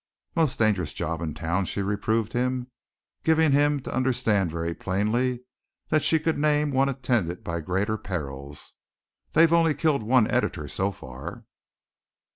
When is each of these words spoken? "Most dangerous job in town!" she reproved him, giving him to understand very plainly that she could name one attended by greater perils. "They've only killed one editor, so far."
"Most 0.35 0.57
dangerous 0.57 0.93
job 0.93 1.21
in 1.21 1.35
town!" 1.35 1.65
she 1.65 1.83
reproved 1.83 2.33
him, 2.33 2.71
giving 3.23 3.51
him 3.51 3.79
to 3.83 3.93
understand 3.95 4.49
very 4.49 4.73
plainly 4.73 5.41
that 5.89 6.03
she 6.03 6.17
could 6.19 6.39
name 6.39 6.71
one 6.71 6.89
attended 6.89 7.43
by 7.43 7.59
greater 7.61 7.99
perils. 7.99 8.73
"They've 9.33 9.53
only 9.53 9.75
killed 9.75 10.01
one 10.01 10.25
editor, 10.27 10.67
so 10.67 10.91
far." 10.91 11.45